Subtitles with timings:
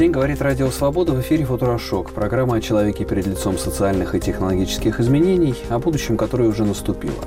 [0.00, 2.12] день, говорит Радио Свобода в эфире «Футурошок».
[2.12, 7.22] Программа о человеке перед лицом социальных и технологических изменений, о будущем, которое уже наступило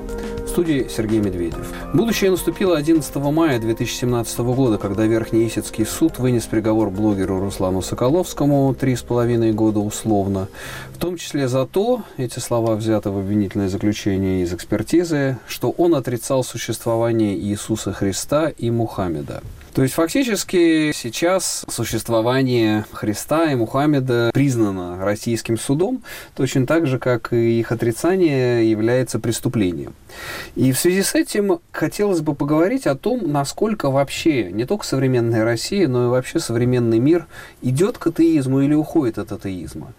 [0.48, 1.72] студии Сергей Медведев.
[1.94, 8.74] Будущее наступило 11 мая 2017 года, когда Верхний Исицкий суд вынес приговор блогеру Руслану Соколовскому
[8.74, 10.48] три с половиной года условно.
[10.96, 15.94] В том числе за то, эти слова взяты в обвинительное заключение из экспертизы, что он
[15.94, 19.44] отрицал существование Иисуса Христа и Мухаммеда.
[19.74, 26.04] То есть фактически сейчас существование Христа и Мухаммеда признано российским судом,
[26.36, 29.96] точно так же, как и их отрицание является преступлением.
[30.56, 35.44] И в связи с этим хотелось бы поговорить о том, насколько вообще не только современная
[35.44, 37.26] Россия, но и вообще современный мир
[37.64, 39.94] идет к атеизму или уходит от атеизма.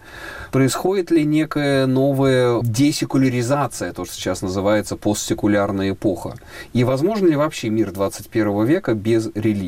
[0.53, 6.35] Происходит ли некая новая десекуляризация, то, что сейчас называется постсекулярная эпоха?
[6.71, 9.64] И возможно ли вообще мир 21 века без религии?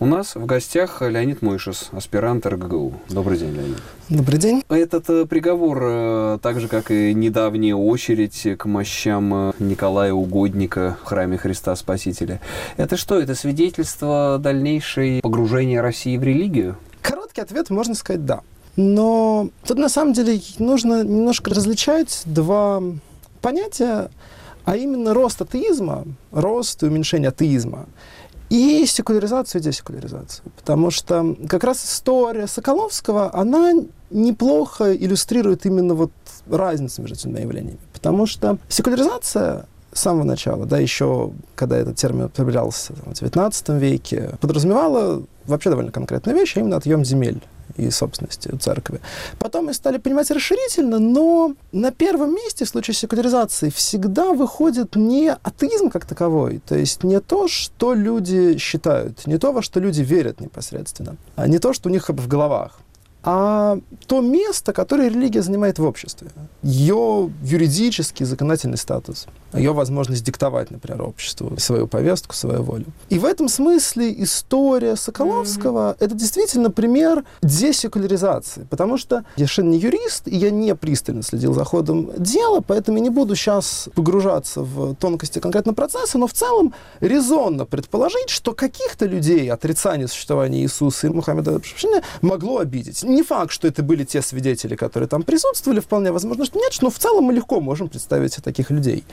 [0.00, 2.94] У нас в гостях Леонид Мойшес, аспирант РГГУ.
[3.08, 3.78] Добрый день, Леонид.
[4.08, 4.62] Добрый день.
[4.68, 10.96] Этот э, приговор, э, так же, как и недавняя очередь к мощам э, Николая Угодника
[11.02, 12.40] в храме Христа Спасителя,
[12.76, 13.20] это что?
[13.20, 16.76] Это свидетельство дальнейшей погружения России в религию?
[17.02, 18.40] Короткий ответ, можно сказать, да.
[18.76, 22.80] Но тут на самом деле нужно немножко различать два
[23.42, 24.10] понятия,
[24.64, 27.86] а именно рост атеизма, рост и уменьшение атеизма
[28.50, 30.44] и секуляризацию десекуляризацию.
[30.56, 33.74] Потому что как раз история Соколовского, она
[34.10, 36.12] неплохо иллюстрирует именно вот
[36.50, 37.78] разницу между этими явлениями.
[37.92, 44.34] Потому что секуляризация с самого начала, да, еще когда этот термин появлялся в XIX веке,
[44.40, 47.42] подразумевала вообще довольно конкретную вещь, а именно отъем земель
[47.78, 49.00] и собственности церкви.
[49.38, 55.30] Потом мы стали понимать расширительно, но на первом месте в случае секуляризации всегда выходит не
[55.30, 60.02] атеизм как таковой, то есть не то, что люди считают, не то, во что люди
[60.02, 62.80] верят непосредственно, а не то, что у них в головах
[63.30, 66.30] а то место, которое религия занимает в обществе.
[66.62, 72.86] Ее юридический, законодательный статус, ее возможность диктовать, например, обществу свою повестку, свою волю.
[73.08, 76.04] И в этом смысле история Соколовского mm-hmm.
[76.04, 81.54] это действительно пример десекуляризации, потому что я совершенно не юрист, и я не пристально следил
[81.54, 86.32] за ходом дела, поэтому я не буду сейчас погружаться в тонкости конкретного процесса, но в
[86.32, 91.60] целом резонно предположить, что каких-то людей отрицание существования Иисуса и Мухаммеда
[92.22, 96.58] могло обидеть не факт, что это были те свидетели, которые там присутствовали, вполне возможно, что
[96.58, 99.04] нет, но в целом мы легко можем представить таких людей.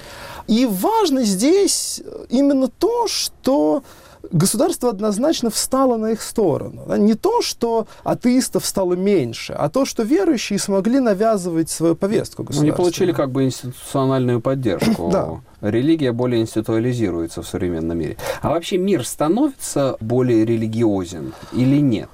[0.47, 3.83] И важно здесь именно то, что
[4.31, 6.83] государство однозначно встало на их сторону.
[6.97, 12.63] Не то, что атеистов стало меньше, а то, что верующие смогли навязывать свою повестку государству.
[12.63, 15.09] Они получили как бы институциональную поддержку.
[15.11, 15.41] да.
[15.61, 18.17] Религия более институализируется в современном мире.
[18.41, 22.09] А вообще мир становится более религиозен или нет?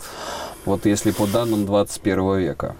[0.66, 2.76] Вот если по данным 21 века.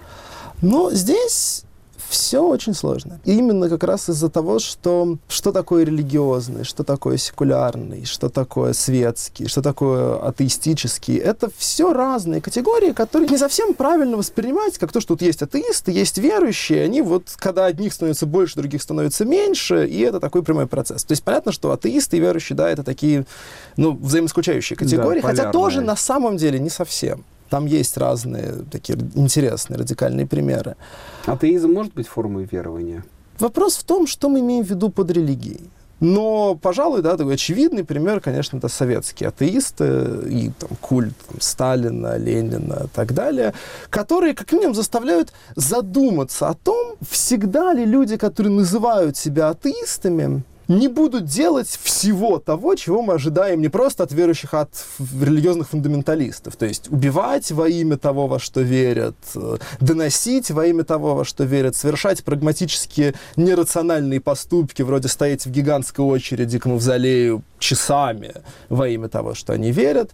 [0.62, 1.64] Но здесь
[2.12, 3.20] все очень сложно.
[3.24, 8.74] И именно как раз из-за того, что что такое религиозный, что такое секулярный, что такое
[8.74, 11.16] светский, что такое атеистический.
[11.16, 15.90] Это все разные категории, которые не совсем правильно воспринимать, как то, что тут есть атеисты,
[15.90, 20.66] есть верующие, они вот, когда одних становится больше, других становится меньше, и это такой прямой
[20.66, 21.04] процесс.
[21.04, 23.24] То есть понятно, что атеисты и верующие, да, это такие,
[23.78, 27.24] ну, взаимоисключающие категории, да, хотя тоже на самом деле не совсем.
[27.52, 30.74] Там есть разные такие интересные радикальные примеры.
[31.26, 33.04] Атеизм может быть формой верования?
[33.38, 35.60] Вопрос в том, что мы имеем в виду под религией.
[36.00, 39.84] Но, пожалуй, да, такой очевидный пример, конечно, это советские атеисты
[40.30, 43.52] и там, культ там, Сталина, Ленина и так далее,
[43.90, 50.42] которые, как минимум, заставляют задуматься о том, всегда ли люди, которые называют себя атеистами,
[50.78, 55.68] не будут делать всего того, чего мы ожидаем не просто от верующих, а от религиозных
[55.68, 56.56] фундаменталистов.
[56.56, 61.24] То есть убивать во имя того, во что верят, э, доносить во имя того, во
[61.24, 68.34] что верят, совершать прагматические нерациональные поступки, вроде стоять в гигантской очереди к мавзолею часами
[68.68, 70.10] во имя того, что они верят.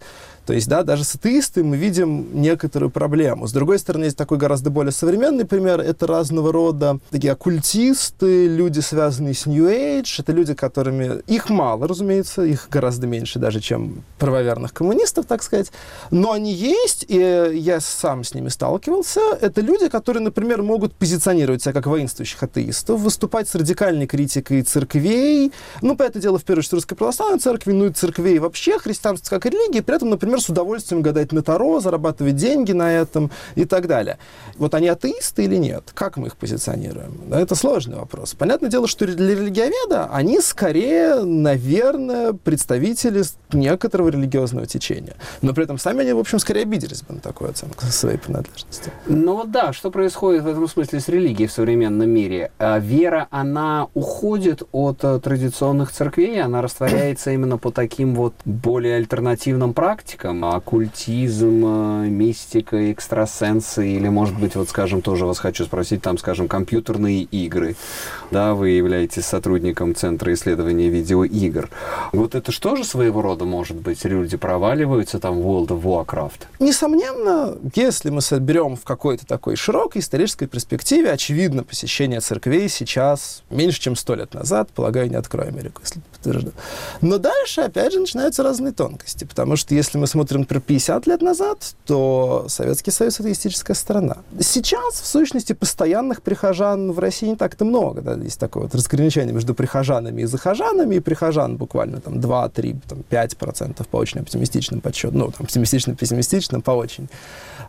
[0.49, 3.47] То есть, да, даже с атеистами мы видим некоторую проблему.
[3.47, 5.79] С другой стороны, есть такой гораздо более современный пример.
[5.79, 10.09] Это разного рода такие оккультисты, люди, связанные с New Age.
[10.21, 11.21] Это люди, которыми...
[11.27, 15.71] Их мало, разумеется, их гораздо меньше даже, чем правоверных коммунистов, так сказать.
[16.11, 17.19] Но они есть, и
[17.53, 19.21] я сам с ними сталкивался.
[19.43, 25.53] Это люди, которые, например, могут позиционировать себя как воинствующих атеистов, выступать с радикальной критикой церквей.
[25.83, 29.35] Ну, по это дело, в первую очередь, русской православной церкви, ну и церквей вообще, христианство
[29.37, 29.81] как религии.
[29.81, 33.87] При этом, например, например, с удовольствием гадать на Таро, зарабатывать деньги на этом и так
[33.87, 34.19] далее.
[34.57, 35.91] Вот они атеисты или нет?
[35.95, 37.33] Как мы их позиционируем?
[37.33, 38.35] Это сложный вопрос.
[38.35, 45.15] Понятное дело, что для религиоведа они скорее, наверное, представители некоторого религиозного течения.
[45.43, 48.91] Но при этом сами они, в общем, скорее обиделись бы на такую оценку своей принадлежности.
[49.07, 52.51] Ну да, что происходит в этом смысле с религией в современном мире?
[52.59, 58.97] А вера, она уходит от э, традиционных церквей, она растворяется именно по таким вот более
[58.97, 66.03] альтернативным практикам, оккультизм, э, мистика, экстрасенсы, или, может быть, вот, скажем, тоже вас хочу спросить,
[66.03, 67.77] там, скажем, компьютерные игры.
[68.31, 71.71] Да, вы являетесь сотрудником Центра исследования видеоигр.
[72.13, 74.05] Вот это что же своего рода может быть?
[74.05, 76.47] Люди проваливаются там в World of Warcraft?
[76.61, 83.81] Несомненно, если мы соберем в какой-то такой широкой исторической перспективе, очевидно, посещение церквей сейчас меньше,
[83.81, 86.55] чем сто лет назад, полагаю, не открою Америку, если подтверждаю.
[87.01, 91.23] Но дальше, опять же, начинаются разные тонкости, потому что если мы смотрим, например, 50 лет
[91.23, 94.19] назад, то Советский Союз— атеистическая страна.
[94.41, 98.01] Сейчас, в сущности, постоянных прихожан в России не так-то много.
[98.01, 98.15] Да?
[98.15, 103.87] Есть такое вот разграничение между прихожанами и захожанами, и прихожан буквально там 2-3, там, 5%
[103.89, 107.09] по очень оптимистичным подсчетам, ну, там, оптимистично-пессимистичным по очень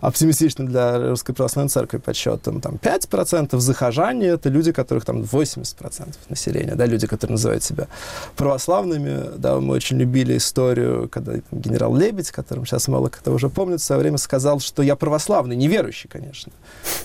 [0.02, 6.76] оптимистичным для Русской Православной Церкви подсчетам, там, 5% захожане— это люди, которых там 80% населения,
[6.76, 7.88] да, люди, которые называют себя
[8.36, 13.50] православными, да, мы очень любили историю, когда там, генерал Лебедь, которым сейчас мало кто уже
[13.50, 16.52] помнит, в свое время сказал, что я православный, неверующий, конечно.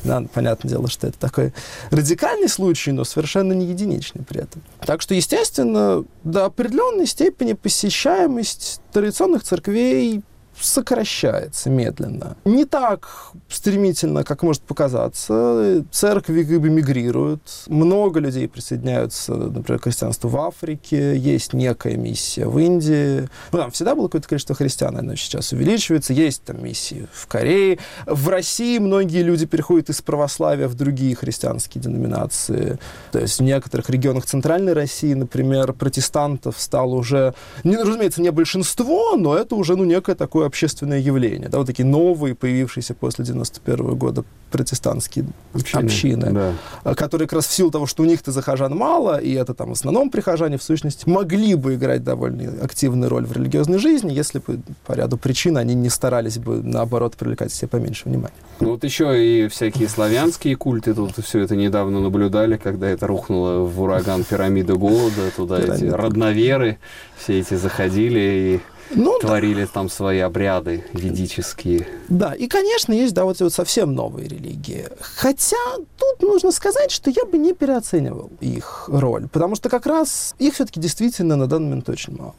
[0.05, 1.53] Да, понятное дело, что это такой
[1.91, 4.63] радикальный случай, но совершенно не единичный при этом.
[4.85, 10.23] Так что, естественно, до определенной степени посещаемость традиционных церквей
[10.61, 12.37] сокращается медленно.
[12.45, 13.09] Не так
[13.49, 15.85] стремительно, как может показаться.
[15.91, 17.65] Церкви мигрируют.
[17.67, 21.17] Много людей присоединяются, например, к христианству в Африке.
[21.17, 23.29] Есть некая миссия в Индии.
[23.53, 26.13] Ну, там всегда было какое-то количество христиан, оно сейчас увеличивается.
[26.13, 27.79] Есть там миссии в Корее.
[28.07, 32.79] В России многие люди переходят из православия в другие христианские деноминации.
[33.13, 39.17] То есть в некоторых регионах Центральной России, например, протестантов стало уже, не, разумеется, не большинство,
[39.17, 43.25] но это уже ну, некое такое такое общественное явление, да, вот такие новые, появившиеся после
[43.25, 46.53] 91 года протестантские общины, общины да.
[46.85, 49.71] А, которые как раз в силу того, что у них-то захожан мало, и это там
[49.71, 54.39] в основном прихожане, в сущности, могли бы играть довольно активную роль в религиозной жизни, если
[54.39, 58.35] бы по ряду причин они не старались бы, наоборот, привлекать себе поменьше внимания.
[58.61, 63.65] Ну вот еще и всякие славянские культы тут все это недавно наблюдали, когда это рухнуло
[63.65, 66.79] в ураган пирамиды голода, туда эти родноверы
[67.17, 69.71] все эти заходили и ну, творили да.
[69.73, 71.87] там свои обряды ведические.
[72.09, 74.89] Да, и, конечно, есть, да, вот, вот совсем новые религии.
[75.01, 75.57] Хотя
[75.99, 80.55] тут нужно сказать, что я бы не переоценивал их роль, потому что как раз их
[80.55, 82.35] все-таки действительно на данный момент очень мало.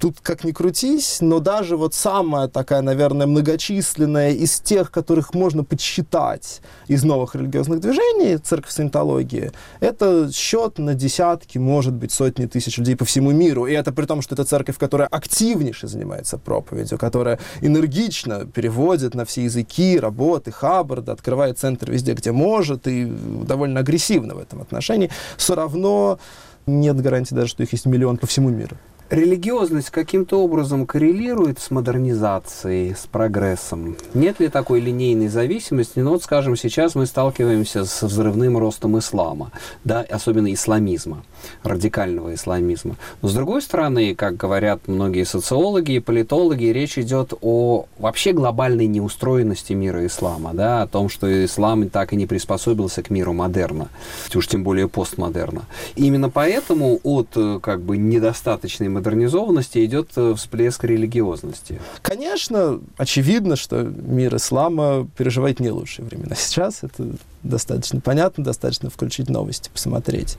[0.00, 5.64] Тут как ни крутись, но даже вот самая такая, наверное, многочисленная из тех, которых можно
[5.64, 12.76] подсчитать из новых религиозных движений, церковь саентологии, это счет на десятки, может быть, сотни тысяч
[12.78, 13.66] людей по всему миру.
[13.66, 19.24] И это при том, что это церковь, которая активнейше занимается проповедью, которая энергично переводит на
[19.24, 25.10] все языки, работы, Хаббарда, открывает центр везде, где может, и довольно агрессивно в этом отношении.
[25.36, 26.18] Все равно
[26.66, 28.76] нет гарантии даже, что их есть миллион по всему миру.
[29.10, 33.96] Религиозность каким-то образом коррелирует с модернизацией, с прогрессом?
[34.14, 35.98] Нет ли такой линейной зависимости?
[35.98, 39.52] Ну вот, скажем, сейчас мы сталкиваемся с взрывным ростом ислама,
[39.84, 41.22] да, особенно исламизма,
[41.62, 42.96] радикального исламизма.
[43.20, 48.86] Но с другой стороны, как говорят многие социологи и политологи, речь идет о вообще глобальной
[48.86, 53.88] неустроенности мира ислама, да, о том, что ислам так и не приспособился к миру модерна,
[54.34, 55.66] уж тем более постмодерна.
[55.94, 61.80] Именно поэтому от э, как бы недостаточной модернизованности идет э, всплеск религиозности.
[62.02, 66.34] Конечно, очевидно, что мир ислама переживает не лучшие времена.
[66.34, 70.36] Сейчас это достаточно понятно, достаточно включить новости, посмотреть.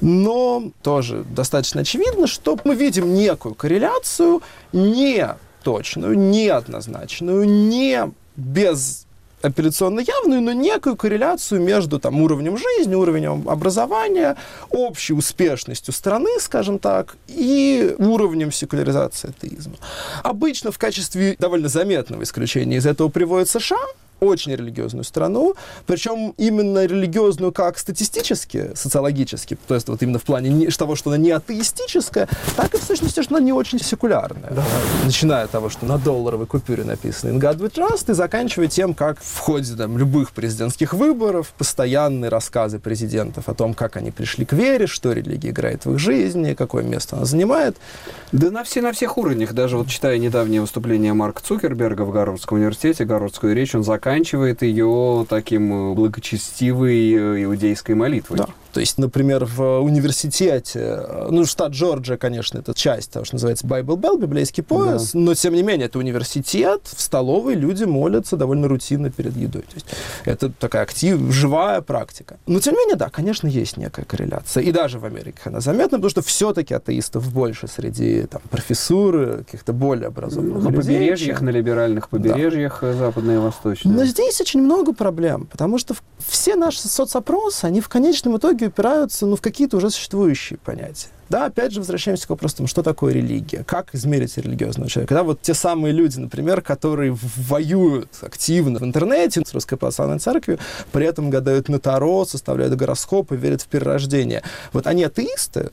[0.00, 5.26] Но тоже достаточно очевидно, что мы видим некую корреляцию не
[5.62, 9.03] точную, неоднозначную, не без
[9.44, 14.36] апелляционно явную, но некую корреляцию между там, уровнем жизни, уровнем образования,
[14.70, 19.74] общей успешностью страны, скажем так, и уровнем секуляризации атеизма.
[20.22, 23.76] Обычно в качестве довольно заметного исключения из этого приводит США,
[24.24, 25.54] очень религиозную страну,
[25.86, 31.10] причем именно религиозную как статистически, социологически, то есть вот именно в плане не, того, что
[31.10, 34.50] она не атеистическая, так и в сущности, что она не очень секулярная.
[34.50, 34.64] Да.
[35.04, 38.94] Начиная от того, что на долларовой купюре написано «In God we trust», и заканчивая тем,
[38.94, 44.44] как в ходе там, любых президентских выборов постоянные рассказы президентов о том, как они пришли
[44.44, 47.76] к вере, что религия играет в их жизни, какое место она занимает.
[48.32, 49.52] Да на, все, на всех уровнях.
[49.52, 54.62] Даже вот читая недавнее выступление Марка Цукерберга в Гарвардском университете, Гарвардскую речь, он заканчивает заканчивает
[54.62, 58.38] ее таким благочестивой иудейской молитвой.
[58.38, 58.48] Да.
[58.74, 61.00] То есть, например, в университете,
[61.30, 65.18] ну, штат Джорджия, конечно, это часть того, что называется Bible Bell, библейский пояс, да.
[65.20, 69.62] но, тем не менее, это университет, в столовой люди молятся довольно рутинно перед едой.
[69.62, 69.86] То есть,
[70.24, 72.38] это такая актив, живая практика.
[72.48, 74.64] Но, тем не менее, да, конечно, есть некая корреляция.
[74.64, 79.72] И даже в Америке она заметна, потому что все-таки атеистов больше среди там, профессуры, каких-то
[79.72, 80.96] более образованных на людей.
[80.96, 81.46] побережьях, чем...
[81.46, 82.92] на либеральных побережьях да.
[82.92, 83.92] западное и восточное.
[83.92, 85.94] Но здесь очень много проблем, потому что
[86.26, 91.08] все наши соцопросы, они в конечном итоге итоге упираются ну, в какие-то уже существующие понятия.
[91.28, 95.14] Да, опять же, возвращаемся к вопросу, что такое религия, как измерить религиозного человека.
[95.14, 100.58] Да, вот те самые люди, например, которые воюют активно в интернете с Русской Православной Церковью,
[100.92, 104.42] при этом гадают на Таро, составляют гороскопы, верят в перерождение.
[104.72, 105.70] Вот они атеисты,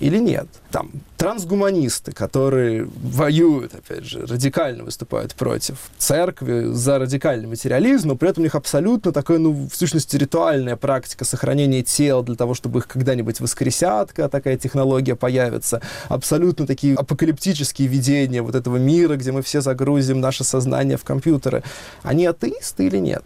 [0.00, 0.46] или нет.
[0.70, 8.28] Там трансгуманисты, которые воюют, опять же, радикально выступают против церкви за радикальный материализм, но при
[8.28, 12.80] этом у них абсолютно такая, ну, в сущности, ритуальная практика сохранения тел для того, чтобы
[12.80, 15.80] их когда-нибудь воскресят, когда такая технология появится.
[16.08, 21.62] Абсолютно такие апокалиптические видения вот этого мира, где мы все загрузим наше сознание в компьютеры.
[22.02, 23.24] Они атеисты или нет?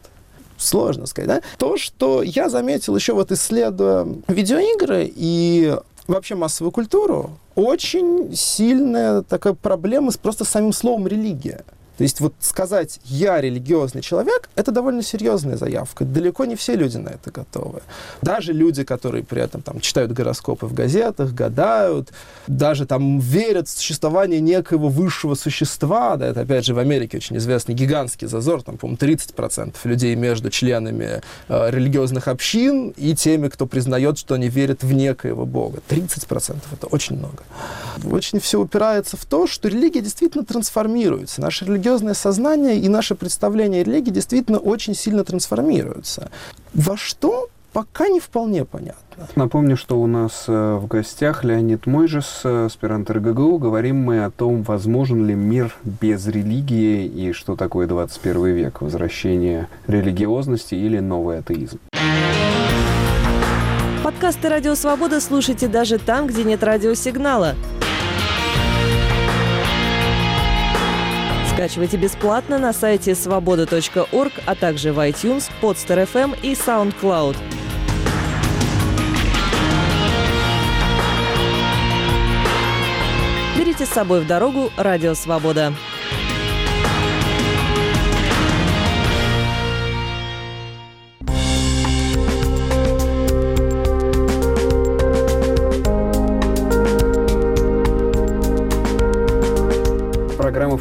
[0.58, 1.42] сложно сказать, да?
[1.56, 5.76] То, что я заметил еще вот исследуя видеоигры и
[6.08, 11.64] вообще массовую культуру, очень сильная такая проблема с просто самим словом «религия».
[11.98, 16.04] То есть вот сказать «я религиозный человек»— это довольно серьезная заявка.
[16.04, 17.82] Далеко не все люди на это готовы.
[18.22, 22.10] Даже люди, которые при этом там, читают гороскопы в газетах, гадают,
[22.46, 27.36] даже там верят в существование некоего высшего существа, да, это опять же в Америке очень
[27.36, 33.66] известный гигантский зазор, там, по-моему, 30% людей между членами э, религиозных общин и теми, кто
[33.66, 35.80] признает, что они верят в некоего Бога.
[35.88, 37.42] 30%— это очень много.
[38.04, 41.40] Очень все упирается в то, что религия действительно трансформируется.
[41.40, 46.30] Наша религия религиозное сознание и наше представление о религии действительно очень сильно трансформируются.
[46.74, 49.26] Во что пока не вполне понятно.
[49.36, 53.58] Напомню, что у нас э, в гостях Леонид Мойжес, э, аспирант РГГУ.
[53.58, 59.68] Говорим мы о том, возможен ли мир без религии и что такое 21 век, возвращение
[59.86, 61.78] религиозности или новый атеизм.
[64.04, 67.54] Подкасты «Радио Свобода» слушайте даже там, где нет радиосигнала–
[71.58, 77.36] Скачивайте бесплатно на сайте свобода.орг, а также в iTunes, Podster.fm и SoundCloud.
[83.58, 85.74] Берите с собой в дорогу «Радио Свобода».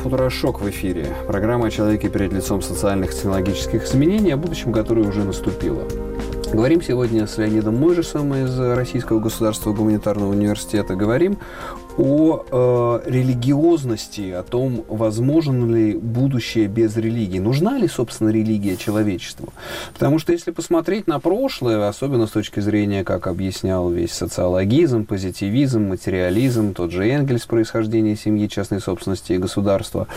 [0.08, 1.08] «Футурошок» в эфире.
[1.28, 5.84] Программа о человеке перед лицом социальных и технологических изменений, о будущем, которое уже наступило.
[6.54, 10.96] Говорим сегодня с Леонидом Мойжесом из Российского государственного гуманитарного университета.
[10.96, 11.40] Говорим
[11.98, 12.46] о
[13.06, 17.39] э, религиозности, о том, возможно ли будущее без религии.
[17.39, 19.50] Нужна ли, собственно, религия человечеству?
[19.94, 25.84] Потому что если посмотреть на прошлое, особенно с точки зрения, как объяснял весь социологизм, позитивизм,
[25.84, 30.08] материализм, тот же Энгельс, происхождение семьи, частной собственности и государства,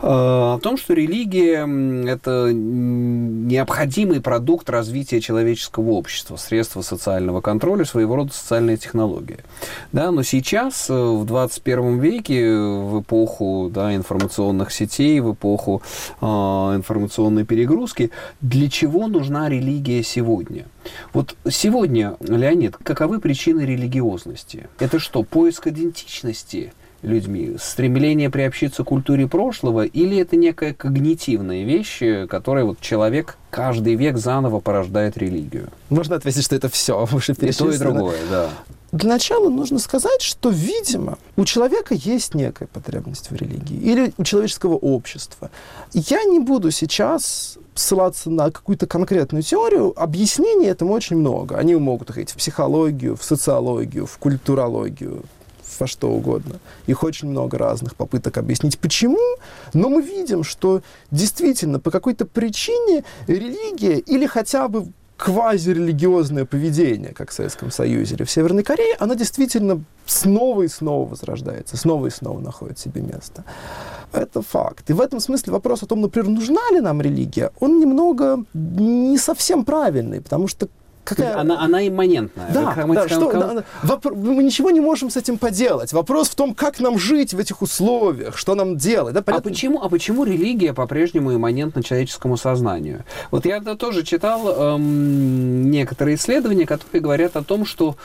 [0.00, 1.66] э, о том, что религия–
[2.08, 9.38] это необходимый продукт развития человеческого общества, средство социального контроля, своего рода социальная технология.
[9.92, 15.82] Да, но сейчас, э, в в 21 веке, в эпоху да, информационных сетей, в эпоху
[16.20, 20.66] э, информационной перегрузки, для чего нужна религия сегодня?
[21.14, 24.68] Вот сегодня, Леонид, каковы причины религиозности?
[24.78, 26.72] Это что, поиск идентичности?
[27.02, 27.56] людьми?
[27.58, 32.00] Стремление приобщиться к культуре прошлого или это некая когнитивная вещь,
[32.30, 35.68] которая вот человек каждый век заново порождает религию?
[35.90, 38.48] Можно ответить, что это все, И то, и другое, да.
[38.94, 44.22] Для начала нужно сказать, что, видимо, у человека есть некая потребность в религии или у
[44.22, 45.50] человеческого общества.
[45.92, 51.56] Я не буду сейчас ссылаться на какую-то конкретную теорию, объяснений этому очень много.
[51.56, 55.24] Они могут уходить в психологию, в социологию, в культурологию,
[55.80, 56.60] во что угодно.
[56.86, 59.18] Их очень много разных попыток объяснить, почему,
[59.72, 67.30] но мы видим, что действительно по какой-то причине религия или хотя бы квазирелигиозное поведение, как
[67.30, 72.10] в Советском Союзе или в Северной Корее, оно действительно снова и снова возрождается, снова и
[72.10, 73.44] снова находит себе место.
[74.12, 74.90] Это факт.
[74.90, 79.18] И в этом смысле вопрос о том, например, нужна ли нам религия, он немного не
[79.18, 80.68] совсем правильный, потому что
[81.04, 81.38] какая...
[81.38, 82.50] Она, она имманентная.
[82.52, 84.14] Да, да, что, да, вопр...
[84.14, 85.92] мы ничего не можем с этим поделать.
[85.92, 89.14] Вопрос в том, как нам жить в этих условиях, что нам делать.
[89.14, 93.04] Да, а, почему, а почему религия по-прежнему имманентна человеческому сознанию?
[93.30, 97.96] Вот я тоже читал эм, некоторые исследования, которые говорят о том, что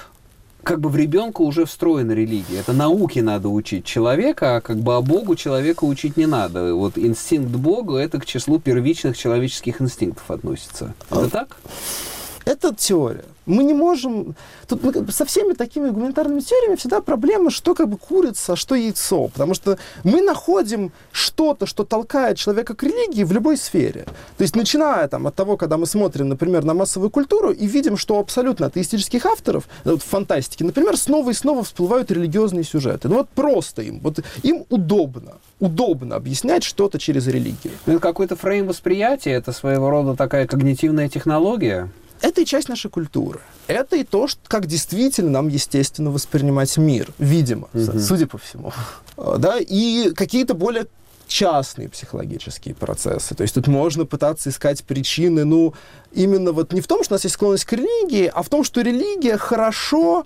[0.64, 2.60] как бы в ребенка уже встроена религия.
[2.60, 6.76] Это науке надо учить человека, а как бы а Богу человека учить не надо.
[6.76, 10.94] Вот инстинкт Бога это к числу первичных человеческих инстинктов относится.
[11.10, 11.30] Это а...
[11.30, 11.58] так?
[12.50, 13.26] Это теория.
[13.46, 14.36] Мы не можем...
[14.68, 19.28] Тут мы, со всеми такими гуманитарными теориями всегда проблема, что как бы курица, что яйцо.
[19.28, 24.06] Потому что мы находим что-то, что толкает человека к религии в любой сфере.
[24.38, 27.98] То есть начиная там, от того, когда мы смотрим, например, на массовую культуру и видим,
[27.98, 30.06] что абсолютно атеистических авторов, вот в
[30.64, 33.10] например, снова и снова всплывают религиозные сюжеты.
[33.10, 34.00] Ну вот просто им.
[34.00, 37.74] Вот им удобно удобно объяснять что-то через религию.
[37.86, 41.90] Ну, это какой-то фрейм восприятия, это своего рода такая когнитивная технология.
[42.22, 43.40] Это и часть нашей культуры.
[43.68, 48.00] Это и то, что, как действительно нам естественно воспринимать мир, видимо, угу.
[48.00, 48.72] судя по всему.
[49.18, 50.88] Да, и какие-то более
[51.28, 53.36] частные психологические процессы.
[53.36, 55.74] То есть тут можно пытаться искать причины, ну,
[56.12, 58.64] именно вот не в том, что у нас есть склонность к религии, а в том,
[58.64, 60.26] что религия хорошо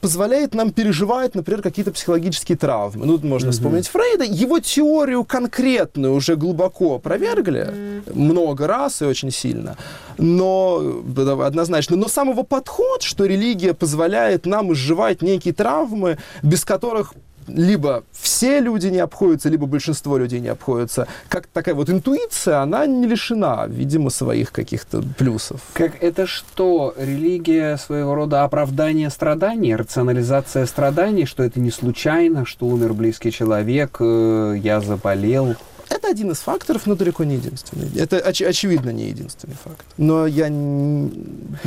[0.00, 3.06] позволяет нам переживать, например, какие-то психологические травмы.
[3.06, 3.52] Ну, можно mm-hmm.
[3.52, 4.24] вспомнить Фрейда.
[4.24, 8.14] Его теорию конкретную уже глубоко опровергли mm-hmm.
[8.14, 9.76] много раз и очень сильно.
[10.18, 11.02] Но
[11.44, 11.96] однозначно.
[11.96, 17.14] Но сам его подход, что религия позволяет нам изживать некие травмы, без которых
[17.54, 21.06] либо все люди не обходятся, либо большинство людей не обходятся.
[21.28, 25.60] Как такая вот интуиция, она не лишена, видимо, своих каких-то плюсов.
[25.72, 32.66] Как это что, религия своего рода оправдание страданий, рационализация страданий, что это не случайно, что
[32.66, 35.56] умер близкий человек, э, я заболел?
[35.90, 37.90] Это один из факторов, но далеко не единственный.
[37.96, 39.84] Это оч- очевидно не единственный фактор.
[39.96, 41.10] Но я не...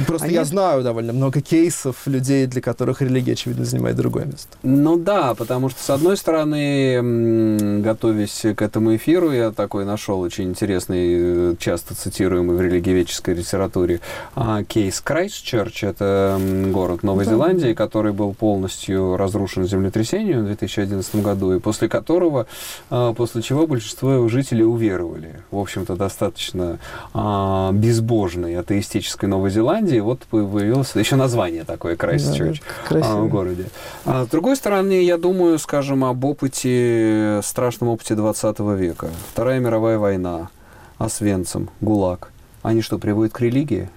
[0.07, 4.57] просто а я знаю довольно много кейсов людей, для которых религия, очевидно, занимает другое место.
[4.63, 10.45] Ну да, потому что, с одной стороны, готовясь к этому эфиру, я такой нашел очень
[10.45, 13.99] интересный, э, часто цитируемый в религиоведческой литературе
[14.35, 15.83] а, кейс Крайстчерч.
[15.83, 16.39] Это
[16.71, 17.31] город Новой да.
[17.31, 22.47] Зеландии, который был полностью разрушен землетрясением в 2011 году, и после которого,
[22.89, 25.39] а, после чего большинство жителей уверовали.
[25.51, 26.79] В общем-то, достаточно
[27.13, 29.99] а, безбожной атеистической Новой Зеландии.
[29.99, 33.65] Вот появилось еще название такое, Крайстчерч, да, а, в городе.
[34.05, 39.09] А, с другой стороны, я думаю, скажем, об опыте, страшном опыте 20 века.
[39.31, 40.49] Вторая мировая война,
[40.97, 42.31] Освенцим, ГУЛАГ.
[42.61, 43.89] Они что, приводят к религии?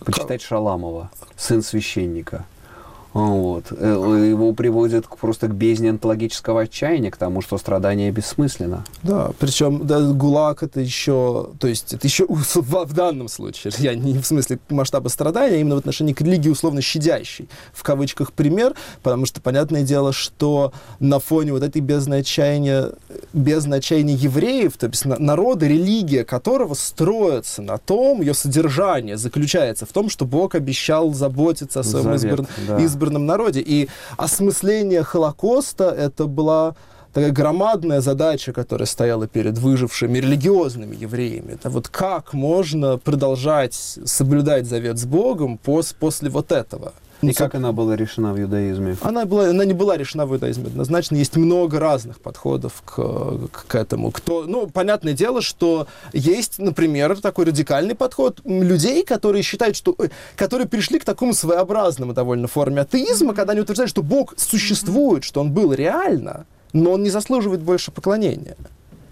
[0.00, 2.44] Почитать Шаламова, сын священника.
[3.12, 3.66] Вот.
[3.70, 8.84] Э, его приводит просто к бездне онтологического отчаяния, к тому, что страдание бессмысленно.
[9.02, 14.18] Да, причем да, ГУЛАГ это еще, то есть это еще в, данном случае, я не
[14.18, 18.74] в смысле масштаба страдания, а именно в отношении к религии условно щадящий, в кавычках пример,
[19.02, 22.92] потому что понятное дело, что на фоне вот этой бездны отчаяния,
[23.32, 29.92] бездны отчаяния евреев, то есть народа, религия которого строится на том, ее содержание заключается в
[29.92, 32.46] том, что Бог обещал заботиться о своем Завет, избран...
[32.68, 33.60] да избранном народе.
[33.60, 36.74] И осмысление Холокоста это была
[37.12, 41.52] такая громадная задача, которая стояла перед выжившими религиозными евреями.
[41.52, 46.92] Это вот как можно продолжать соблюдать завет с Богом пос после вот этого.
[47.22, 48.96] И ну, как она была решена в иудаизме?
[49.00, 50.66] Она, была, она не была решена в иудаизме.
[50.66, 54.10] Однозначно есть много разных подходов к, к, к этому.
[54.10, 59.94] Кто, ну, понятное дело, что есть, например, такой радикальный подход людей, которые считают, что...
[59.98, 65.22] Э, которые пришли к такому своеобразному довольно форме атеизма, когда они утверждают, что Бог существует,
[65.22, 68.56] что Он был реально, но Он не заслуживает больше поклонения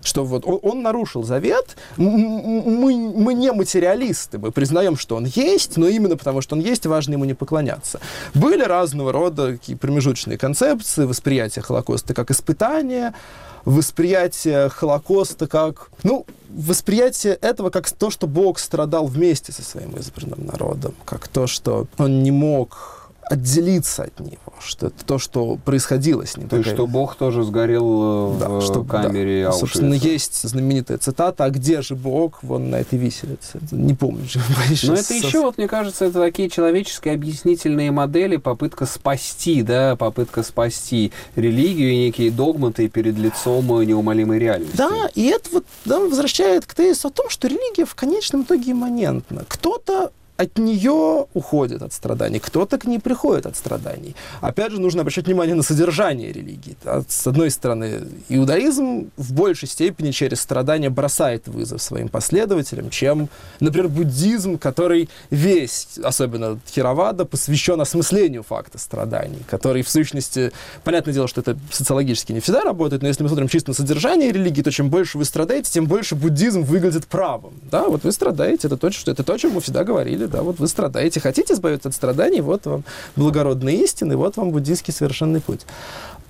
[0.03, 5.77] что вот он, он нарушил завет, мы, мы не материалисты, мы признаем, что он есть,
[5.77, 8.01] но именно потому, что он есть, важно ему не поклоняться.
[8.35, 13.15] Были разного рода промежуточные концепции, восприятие Холокоста как испытание,
[13.65, 20.47] восприятие Холокоста как, ну, восприятие этого как то, что Бог страдал вместе со своим избранным
[20.47, 23.00] народом, как то, что он не мог
[23.31, 26.49] отделиться от него, что это то, что происходило с ним.
[26.49, 29.53] То есть, что Бог тоже сгорел э, да, в что, камере да.
[29.53, 33.61] Собственно, есть знаменитая цитата, а где же Бог, вон на этой виселице.
[33.71, 34.25] Не помню.
[34.83, 40.43] Но это еще, вот, мне кажется, это такие человеческие объяснительные модели, попытка спасти, да, попытка
[40.43, 44.77] спасти религию и некие догматы перед лицом неумолимой реальности.
[44.77, 48.73] Да, и это вот да, возвращает к тезису о том, что религия в конечном итоге
[48.73, 49.45] имманентна.
[49.47, 50.11] Кто-то
[50.41, 54.17] от нее уходит от страданий, кто-то к ней приходит от страданий.
[54.41, 56.77] Опять же, нужно обращать внимание на содержание религии.
[57.09, 63.29] С одной стороны, иудаизм в большей степени через страдания бросает вызов своим последователям, чем,
[63.61, 70.53] например, буддизм, который весь, особенно Хировада, посвящен осмыслению факта страданий, который, в сущности,
[70.85, 74.33] понятное дело, что это социологически не всегда работает, но если мы смотрим чисто на содержание
[74.33, 77.53] религии, то чем больше вы страдаете, тем больше буддизм выглядит правым.
[77.71, 80.43] Да, вот вы страдаете, это то, что, это то, о чем мы всегда говорили, да,
[80.43, 82.85] вот вы страдаете, хотите избавиться от страданий, вот вам
[83.17, 85.67] благородные истины, вот вам буддийский совершенный путь.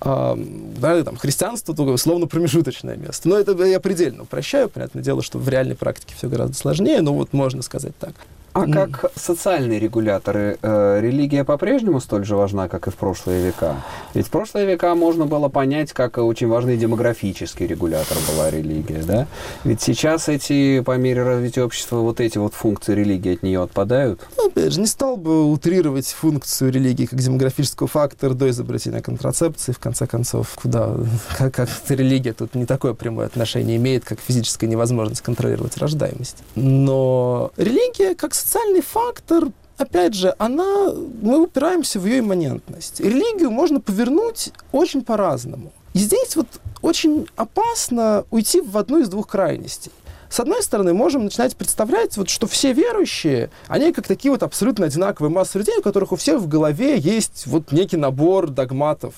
[0.01, 0.35] А,
[0.77, 3.29] да, там, христианство, то, условно, промежуточное место.
[3.29, 7.13] Но это я предельно упрощаю, понятное дело, что в реальной практике все гораздо сложнее, но
[7.13, 8.13] вот можно сказать так.
[8.53, 13.77] А как социальные регуляторы, э, религия по-прежнему столь же важна, как и в прошлые века?
[14.13, 19.27] Ведь в прошлые века можно было понять, как очень важный демографический регулятор была религия, да?
[19.63, 24.19] Ведь сейчас эти, по мере развития общества, вот эти вот функции религии от нее отпадают?
[24.37, 29.71] Ну, опять же, не стал бы утрировать функцию религии как демографического фактора до изобретения контрацепции,
[29.71, 30.97] в конце концов, куда,
[31.37, 36.37] как, как религия тут не такое прямое отношение имеет, как физическая невозможность контролировать рождаемость.
[36.55, 42.99] Но религия, как социальный фактор, опять же, она, мы упираемся в ее имманентность.
[42.99, 45.71] Религию можно повернуть очень по-разному.
[45.93, 46.47] И здесь вот
[46.81, 49.91] очень опасно уйти в одну из двух крайностей.
[50.29, 54.85] С одной стороны, можем начинать представлять, вот, что все верующие, они как такие вот абсолютно
[54.85, 59.13] одинаковые массы людей, у которых у всех в голове есть вот некий набор догматов,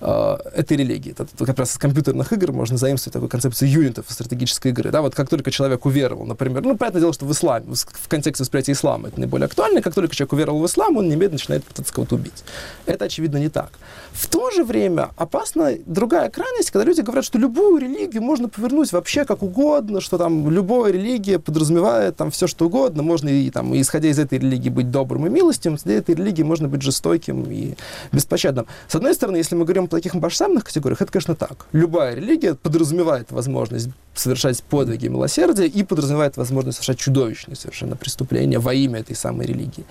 [0.00, 1.12] э, этой религии.
[1.12, 4.90] Это как раз из компьютерных игр можно заимствовать такую концепцию юнитов стратегической игры.
[4.90, 8.42] Да, вот как только человек уверовал, например, ну, понятное дело, что в исламе, в контексте
[8.42, 11.92] восприятия ислама это наиболее актуально, как только человек уверовал в ислам, он немедленно начинает пытаться
[11.92, 12.44] кого-то убить.
[12.86, 13.70] Это, очевидно, не так.
[14.12, 18.92] В то же время опасна другая крайность, когда люди говорят, что любую религию можно повернуть
[18.92, 23.78] вообще как угодно, что там любая религия подразумевает там все, что угодно, можно и там,
[23.80, 27.44] исходя из этой религии, быть добрым и милостивым, исходя из этой религии можно быть жестоким
[27.50, 27.74] и
[28.12, 28.66] беспощадным.
[28.88, 31.66] С одной стороны, если мы говорим таких масштабных категориях, это, конечно, так.
[31.72, 38.74] Любая религия подразумевает возможность совершать подвиги милосердия и подразумевает возможность совершать чудовищные совершенно преступления во
[38.74, 39.84] имя этой самой религии.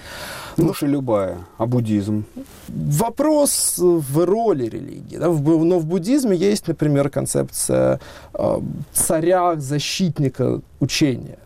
[0.57, 1.37] Ну, что любая.
[1.57, 2.25] А буддизм?
[2.67, 5.17] Вопрос в роли религии.
[5.17, 5.27] Да?
[5.27, 7.99] Но в буддизме есть, например, концепция
[8.33, 8.59] э,
[8.93, 11.39] царя-защитника учения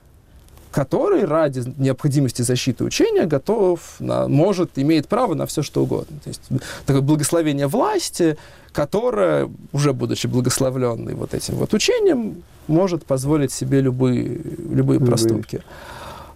[0.74, 6.18] который ради необходимости защиты учения готов, на, может, имеет право на все, что угодно.
[6.24, 6.42] То есть
[6.86, 8.38] такое благословение власти,
[8.72, 15.00] которое, уже будучи благословленной вот этим вот учением, может позволить себе любые, любые, любые.
[15.00, 15.62] проступки.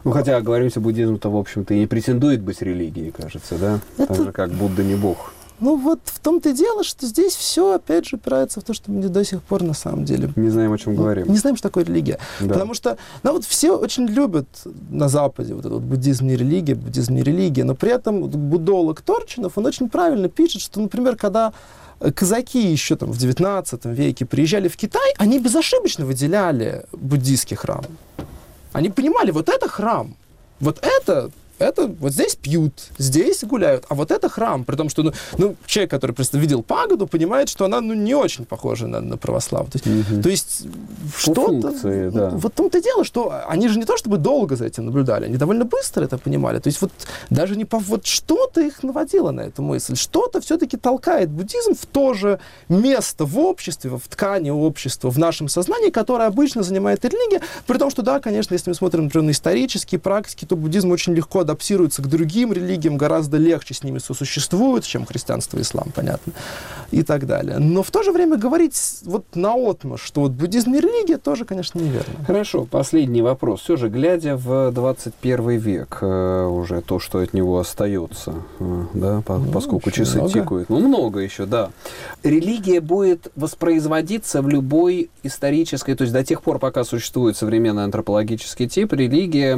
[0.04, 3.80] Ну, хотя, говоримся, буддизм-то, в общем-то, и не претендует быть религией, кажется, да?
[3.98, 4.14] Это...
[4.14, 5.34] Так же, как Будда не бог.
[5.60, 8.92] Ну вот в том-то и дело, что здесь все, опять же, упирается в то, что
[8.92, 10.32] мы до сих пор на самом деле...
[10.36, 11.28] Не знаем, о чем ну, говорим.
[11.28, 12.20] Не знаем, что такое религия.
[12.40, 12.54] Да.
[12.54, 14.48] Потому что, ну вот все очень любят
[14.90, 19.58] на Западе вот этот буддизм не религия, буддизм не религия, но при этом буддолог Торчинов,
[19.58, 21.54] он очень правильно пишет, что, например, когда
[22.14, 27.84] казаки еще там в 19 веке приезжали в Китай, они безошибочно выделяли буддийский храм.
[28.74, 30.16] Они понимали, вот это храм,
[30.60, 35.04] вот это это вот здесь пьют, здесь гуляют, а вот это храм, при том, что
[35.04, 39.02] ну, ну, человек, который просто видел пагоду, понимает, что она ну, не очень похожа на,
[39.02, 39.72] на православие.
[39.72, 40.22] То есть, угу.
[40.22, 40.68] то есть
[41.18, 42.12] что-то...
[42.12, 42.30] Да.
[42.30, 45.38] Вот в том-то дело, что они же не то чтобы долго за этим наблюдали, они
[45.38, 46.60] довольно быстро это понимали.
[46.60, 46.92] То есть вот
[47.30, 47.80] даже не по...
[47.80, 52.40] Вот что-то их наводило на эту мысль, что-то все-таки толкает буддизм в то же
[52.70, 57.90] место в обществе, в ткани общества, в нашем сознании, которое обычно занимает религия, при том,
[57.90, 62.02] что да, конечно, если мы смотрим, например, на исторические практики, то буддизм очень легко адаптируются
[62.02, 66.34] к другим религиям, гораздо легче с ними сосуществуют, чем христианство и ислам, понятно,
[66.92, 67.60] и так далее.
[67.60, 71.80] Но в то же время говорить вот наотмашь, что вот буддизм не религия, тоже, конечно,
[71.80, 72.26] неверно.
[72.26, 73.62] Хорошо, последний вопрос.
[73.62, 79.22] Все же, глядя в 21 век, э, уже то, что от него остается, э, да,
[79.22, 80.34] по, ну, поскольку часы много.
[80.34, 81.70] тикают, ну, много еще, да.
[82.24, 88.68] Религия будет воспроизводиться в любой исторической, то есть до тех пор, пока существует современный антропологический
[88.68, 89.56] тип, религия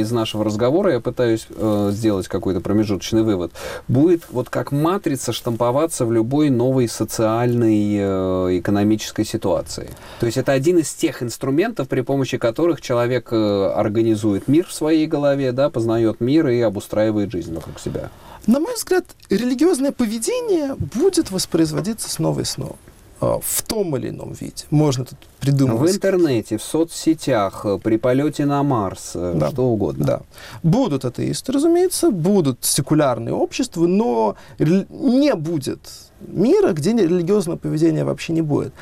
[0.00, 3.52] из нашего разговора, я пытаюсь пытаюсь э, сделать какой-то промежуточный вывод,
[3.88, 9.90] будет вот как матрица штамповаться в любой новой социальной, э, экономической ситуации.
[10.20, 14.72] То есть это один из тех инструментов, при помощи которых человек э, организует мир в
[14.72, 18.10] своей голове, да, познает мир и обустраивает жизнь вокруг себя.
[18.46, 22.76] На мой взгляд, религиозное поведение будет воспроизводиться снова и снова.
[23.22, 24.64] А, в том или ином виде.
[24.70, 25.78] Можно тут придумать.
[25.78, 29.50] В интернете, в соцсетях, при полете на Марс, э, да.
[29.50, 30.04] что угодно.
[30.04, 30.20] Да.
[30.64, 35.78] Будут атеисты, разумеется, будут секулярные общества, но не будет
[36.20, 38.72] мира, где религиозного поведения вообще не будет.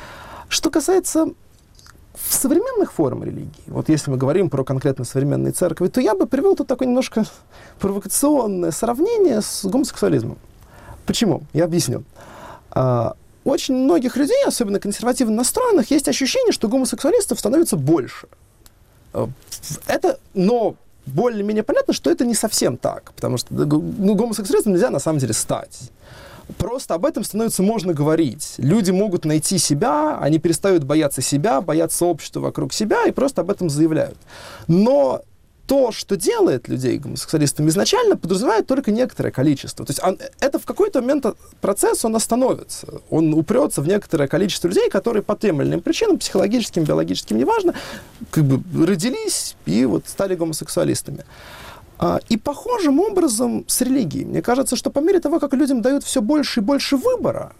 [0.49, 1.27] Что касается
[2.15, 6.55] современных форм религии, вот если мы говорим про конкретно современные церкви, то я бы привел
[6.55, 7.25] тут такое немножко
[7.79, 10.39] провокационное сравнение с гомосексуализмом.
[11.05, 11.43] Почему?
[11.53, 12.03] Я объясню.
[12.71, 18.27] А, очень многих людей, особенно консервативно настроенных, есть ощущение, что гомосексуалистов становится больше.
[19.13, 19.29] А,
[19.87, 20.75] это, но
[21.05, 25.33] более-менее понятно, что это не совсем так, потому что ну, гомосексуалистом нельзя на самом деле
[25.33, 25.91] стать.
[26.57, 28.55] Просто об этом становится можно говорить.
[28.57, 33.49] Люди могут найти себя, они перестают бояться себя, бояться общества вокруг себя и просто об
[33.49, 34.17] этом заявляют.
[34.67, 35.21] Но
[35.67, 39.85] то, что делает людей гомосексуалистами изначально, подразумевает только некоторое количество.
[39.85, 41.25] То есть он, это в какой-то момент
[41.61, 43.01] процесс, он остановится.
[43.09, 47.73] Он упрется в некоторое количество людей, которые по тем или иным причинам, психологическим, биологическим, неважно,
[48.31, 51.23] как бы родились и вот стали гомосексуалистами.
[51.97, 54.25] А, и похожим образом с религией.
[54.25, 57.53] Мне кажется, что по мере того, как людям дают все больше и больше выбора,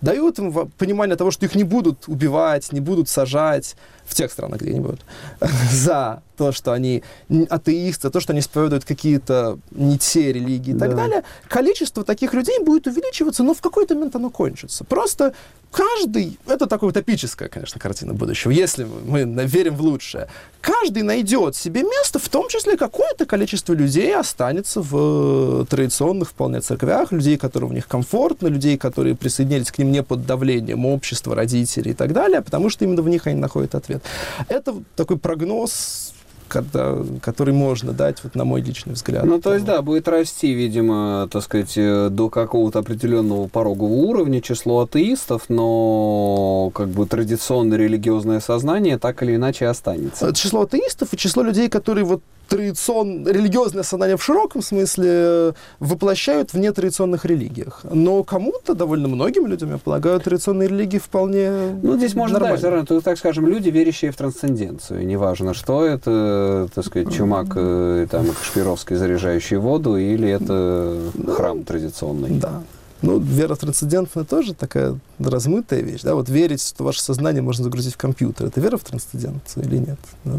[0.00, 4.60] дают им понимание того, что их не будут убивать, не будут сажать, в тех странах,
[4.60, 5.00] где они будут,
[5.70, 7.02] за то, что они
[7.50, 10.96] атеисты, то, что они исповедуют какие-то не те религии и так да.
[10.96, 14.84] далее, количество таких людей будет увеличиваться, но в какой-то момент оно кончится.
[14.84, 15.34] Просто
[15.70, 20.28] каждый, это такая утопическая, конечно, картина будущего, если мы верим в лучшее,
[20.60, 27.12] каждый найдет себе место, в том числе какое-то количество людей останется в традиционных вполне церквях,
[27.12, 31.92] людей, которые в них комфортно, людей, которые присоединились к ним не под давлением общества, родителей
[31.92, 34.02] и так далее, потому что именно в них они находят ответ.
[34.48, 36.12] Это такой прогноз
[36.52, 39.24] когда, который можно дать, вот на мой личный взгляд.
[39.24, 44.42] Ну, то есть, да, будет расти, видимо, так сказать, э, до какого-то определенного порогового уровня
[44.42, 50.34] число атеистов, но как бы традиционное религиозное сознание так или иначе останется.
[50.34, 56.52] Число атеистов и число людей, которые вот традицион, религиозное сознание в широком смысле э, воплощают
[56.52, 57.80] в нетрадиционных религиях.
[57.90, 61.50] Но кому-то, довольно многим людям, я полагаю, традиционные религии вполне
[61.82, 65.06] Ну, здесь можно дальше, да, так скажем, люди, верящие в трансценденцию.
[65.06, 71.64] Неважно, что это, так сказать, чумак э, там, Кашпировский, заряжающий воду, или это ну, храм
[71.64, 72.30] традиционный.
[72.30, 72.62] Да.
[73.00, 76.02] Ну, вера в трансцендентную тоже такая размытая вещь.
[76.02, 76.14] Да?
[76.14, 79.98] Вот верить, что ваше сознание можно загрузить в компьютер, это вера в трансценденцию или нет?
[80.24, 80.38] Ну,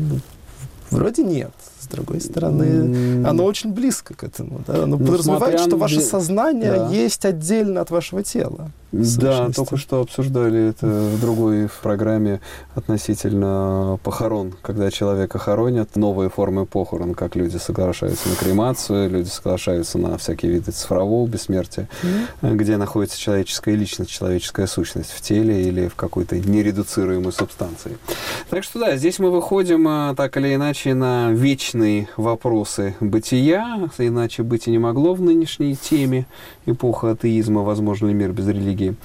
[0.92, 1.52] вроде нет
[1.88, 3.28] другой стороны, mm.
[3.28, 4.62] оно очень близко к этому.
[4.68, 4.84] Да?
[4.84, 6.90] Оно ну, подразумевает, что ваше сознание да.
[6.90, 8.72] есть отдельно от вашего тела.
[8.94, 12.42] Да, только что обсуждали это в другой программе
[12.76, 14.54] относительно похорон.
[14.62, 20.52] Когда человека хоронят, новые формы похорон, как люди соглашаются на кремацию, люди соглашаются на всякие
[20.52, 21.90] виды цифрового бессмертия,
[22.42, 22.56] mm.
[22.56, 27.98] где находится человеческая личность, человеческая сущность в теле или в какой-то нередуцируемой субстанции.
[28.52, 31.32] Так что да, здесь мы выходим а, так или иначе на
[31.74, 36.28] вечные вопросы бытия, иначе быть и не могло в нынешней теме
[36.66, 38.96] эпоха атеизма, возможно ли мир без религии.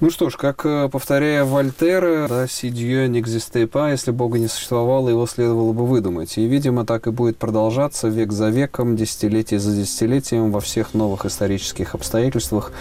[0.00, 4.48] Ну что ж, как э, повторяя Вольтера, да, «Si Dieu n'existe pas», если Бога не
[4.48, 6.36] существовало, его следовало бы выдумать.
[6.36, 11.26] И, видимо, так и будет продолжаться век за веком, десятилетие за десятилетием, во всех новых
[11.26, 12.72] исторических обстоятельствах.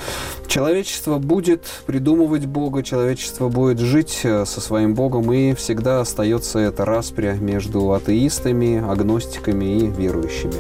[0.48, 6.84] Человечество будет придумывать Бога, человечество будет жить э, со своим Богом, и всегда остается эта
[6.84, 10.54] распря между атеистами, агностиками и верующими.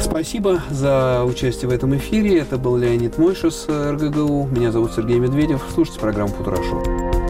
[0.00, 2.38] Спасибо за участие в этом эфире.
[2.38, 4.48] Это был Леонид Мойшес, РГГУ.
[4.50, 5.62] Меня зовут Сергей Медведев.
[5.72, 7.21] Слушайте программу «Футурашоу».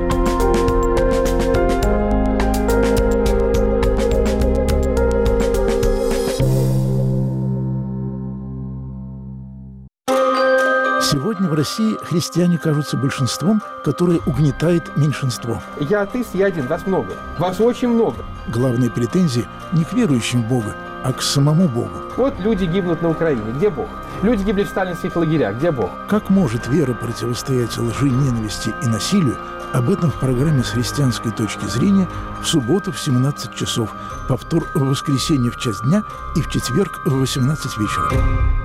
[11.12, 15.60] Сегодня в России христиане кажутся большинством, которое угнетает меньшинство.
[15.78, 17.12] Я атеист, я один, вас много.
[17.38, 18.24] Вас очень много.
[18.48, 21.90] Главные претензии не к верующим в Бога, а к самому Богу.
[22.16, 23.42] Вот люди гибнут на Украине.
[23.54, 23.88] Где Бог?
[24.22, 25.56] Люди гибли в сталинских лагерях.
[25.56, 25.90] Где Бог?
[26.08, 29.36] Как может вера противостоять лжи, ненависти и насилию?
[29.74, 32.08] Об этом в программе «С христианской точки зрения»
[32.42, 33.94] в субботу в 17 часов,
[34.30, 36.04] повтор в воскресенье в час дня
[36.36, 38.61] и в четверг в 18 вечера.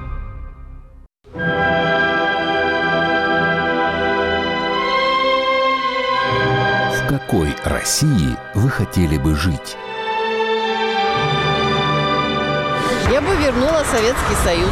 [7.27, 9.75] Какой России вы хотели бы жить?
[13.11, 14.71] Я бы вернула Советский Союз.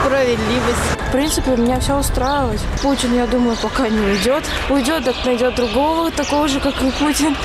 [0.00, 1.08] Справедливость.
[1.08, 2.60] В принципе, меня все устраивает.
[2.82, 4.42] Путин, я думаю, пока не уйдет.
[4.70, 7.36] Уйдет, так найдет другого, такого же, как и Путин.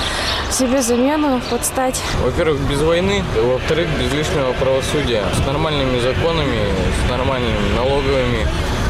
[0.50, 2.00] Себе замену подстать.
[2.22, 3.22] Во-первых, без войны.
[3.36, 5.24] Во-вторых, без лишнего правосудия.
[5.42, 6.72] С нормальными законами,
[7.06, 8.48] с нормальными налоговыми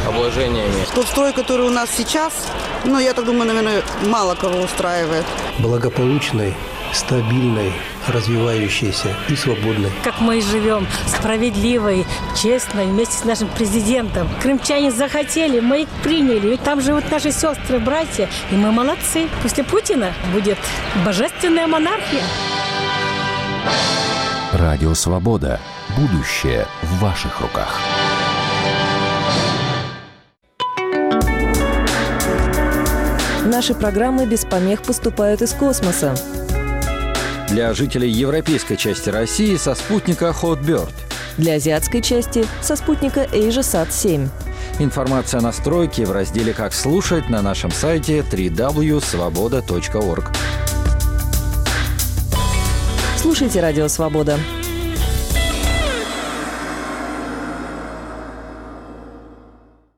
[0.08, 0.86] налогообложениями.
[0.94, 2.32] Тот строй, который у нас сейчас,
[2.84, 5.24] ну, я так думаю, наверное, мало кого устраивает.
[5.58, 6.54] Благополучный,
[6.92, 7.72] стабильной,
[8.06, 9.90] развивающейся и свободной.
[10.04, 12.06] Как мы и живем, справедливой,
[12.40, 14.28] честной, вместе с нашим президентом.
[14.42, 16.54] Крымчане захотели, мы их приняли.
[16.54, 19.28] И там живут наши сестры, братья, и мы молодцы.
[19.42, 20.58] После Путина будет
[21.04, 22.22] божественная монархия.
[24.52, 25.60] Радио «Свобода».
[25.96, 27.80] Будущее в ваших руках.
[33.58, 36.14] Наши программы без помех поступают из космоса.
[37.48, 40.92] Для жителей европейской части России со спутника Hotbird.
[41.38, 44.28] Для азиатской части со спутника AsiaSat-7.
[44.78, 50.24] Информация о настройке в разделе «Как слушать» на нашем сайте www.svoboda.org.
[53.16, 54.38] Слушайте «Радио Свобода».